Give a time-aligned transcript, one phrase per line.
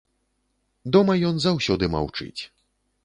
[0.95, 2.41] Дома ён заўсёды маўчыць.